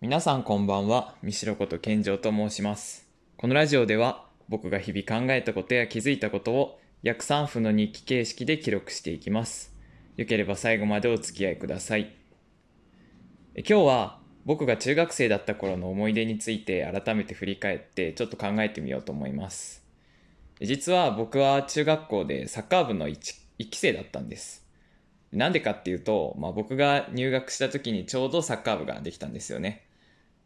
[0.00, 3.08] 皆さんこんばんは、三代こと健城と申します。
[3.36, 9.74] このラジオでは僕が日々考えたことや気づいたことを約3分の日記形式で記録していきます。
[10.16, 12.14] よければ最後までお付き合いください。
[13.56, 19.84] え今日は僕が中学生だった頃の思い出について改めて振り返ってちょっと考えてみようと思います。
[20.60, 23.16] 実は僕は中学校でサッカー部の 1,
[23.58, 24.64] 1期生だったんです。
[25.32, 29.87] なんでかっていうと、まあ、僕が入学した時にちょうどサッカー部ができたんですよね。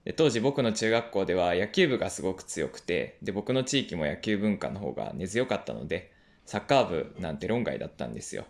[0.05, 6.13] で当時僕の中学校では野球部がすごく強くてで僕の地域も野球文化の方が根強かったので
[6.45, 8.45] サッカー部なんて論外だったんですよ。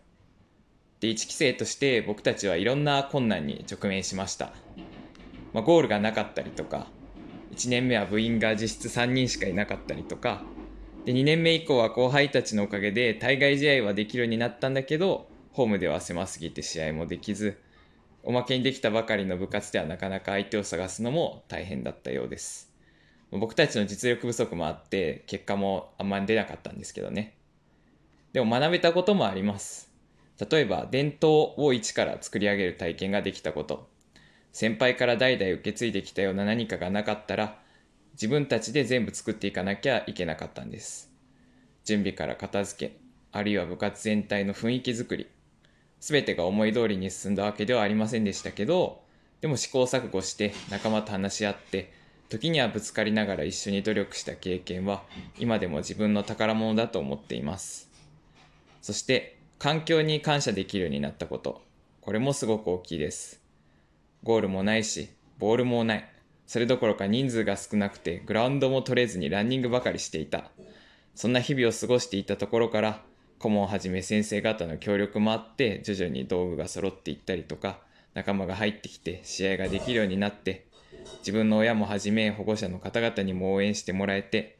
[1.01, 4.53] で1期生として僕たちはいろんな困難に直面しました。
[5.53, 6.87] まあ、ゴールがなかったりとか
[7.55, 10.43] 1年目は部員が実質3人しかいなかったりとか
[11.05, 17.59] で2年目以降は後輩たちのおかげで対外試合はできるようになったんだけどホームでは狭すぎて試合もできず
[18.25, 22.73] おまけにできたばかりの部活ではなかなか相手を探すのも大変だったようです。
[23.33, 27.35] 僕たちの実力不足もあって結果もあんまり出なかったんですけどね。
[28.33, 29.91] でも学べたこともあります。
[30.51, 33.89] 例えば伝統を一から作り上げる体験ができたこと。
[34.53, 37.59] 先輩から代々受け継いできたような何かがなかったら
[38.13, 41.11] 自分たちで全部作っていかなきゃいけなかったんです。
[41.85, 42.97] 準備から片付け
[43.33, 45.27] あるいは部活全体の雰囲気作り。
[46.03, 49.01] 全てが思い通りに進んだわけではありませんでしたけど
[49.41, 51.93] でも試行錯誤して仲間と話し合って
[52.29, 55.03] 時にはぶつかりながら一緒に努力した経験は
[55.39, 57.91] 今でも自分の宝物だと思っています。
[58.81, 61.61] そして環境に感謝できるようになったこと。
[62.01, 63.41] これもすごく大きいです。
[64.23, 66.09] ゴールもないしボールもない。
[66.47, 70.51] それどころか人数が少なくてグラウンドも取れずにランニングばかりしていた。
[71.15, 73.03] そんな日々を過ごしていたところから
[73.43, 77.81] 顧問はじめ先生方の協力もあって徐々に道具が揃っていったりとか
[78.15, 80.67] 仲間が入ってきて試合ができるようになって
[81.19, 84.59] 自分の親もはじめ保護者の方々にも応援してもらえて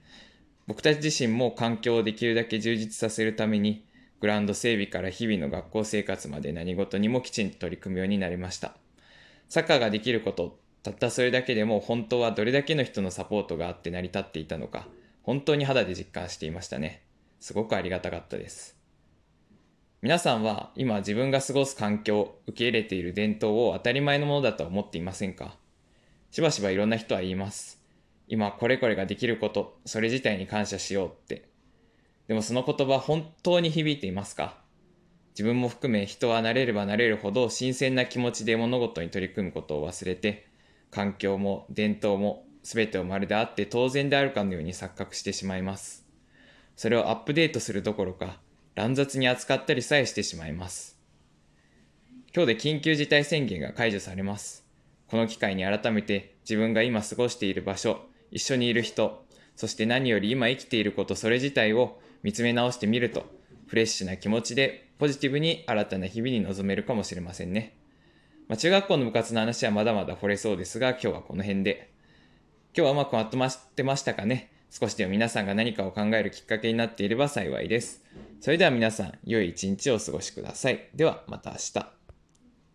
[0.67, 3.85] 僕たち自身も環境をできるだけ充実させるために
[4.21, 8.77] グラウンド整備から日々の学校生活まで何事にもきちんと取り組むようになりました。
[9.49, 14.87] サッカーができることたったそれだけでも本当はどれだけの人のサポートがあって成り立っていたのか
[15.23, 17.03] 本当に肌で実感していましたね。
[17.43, 18.79] すごくありがたかったです。
[20.01, 25.57] 皆さんは今自分が過ごす環境受け入れている伝統を当たり前のものだと思っていませんか？
[26.31, 27.83] しばしばいろんな人は言います。
[28.29, 31.49] 今これこれができることそれ自体に感謝しようって。
[32.29, 34.57] でもその言葉本当に響いていますか？
[35.31, 40.47] 自分も含め人は慣れれば慣れるほど新鮮な気持ちで物事に取り組むことを忘れて
[40.93, 46.07] 環境も伝統も全てをまるであって当然であるかのように錯覚してしまいます。
[46.77, 48.41] それをアップデートするどころか
[48.75, 50.99] 乱雑に扱ったりさえしてしまいます
[52.35, 54.65] 今日で緊急事態宣言が解除されます
[55.09, 58.01] この機会に改めて自分が今過ごしている場所
[58.31, 59.25] 一緒にいる人
[59.57, 63.27] そして何より今生きていることそれ自体を見つめ直してみると
[63.67, 67.75] フレッシュな気持ちでポジティブに新たな日々に臨めるかもしれませんね。
[68.47, 71.91] まあ、中学校の部活の話はまだまだ掘れそうですが、今日はこの辺で。
[72.73, 78.03] 今日はうまくまとまってましたかね少しでも皆さんが何かを考えるきっかけになっていれば幸いです。
[78.41, 80.89] それでは皆さん、良い一日をお過ごしください。
[80.95, 82.02] ではまた明日。